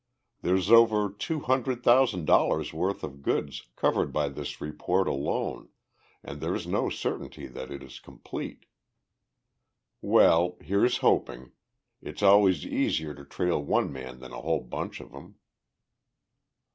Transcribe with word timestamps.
There's 0.41 0.71
over 0.71 1.11
two 1.11 1.41
hundred 1.41 1.83
thousand 1.83 2.25
dollars' 2.25 2.73
worth 2.73 3.03
of 3.03 3.21
goods 3.21 3.67
covered 3.75 4.11
by 4.11 4.29
this 4.29 4.59
report 4.59 5.07
alone 5.07 5.69
and 6.23 6.41
there's 6.41 6.65
no 6.65 6.89
certainty 6.89 7.45
that 7.45 7.69
it 7.69 7.83
is 7.83 7.99
complete. 7.99 8.65
Well, 10.01 10.57
here's 10.59 10.97
hoping 11.05 11.51
it's 12.01 12.23
always 12.23 12.65
easier 12.65 13.13
to 13.13 13.23
trail 13.23 13.63
one 13.63 13.93
man 13.93 14.21
than 14.21 14.33
a 14.33 14.41
whole 14.41 14.61
bunch 14.63 15.01
of 15.01 15.13
'em." 15.13 15.35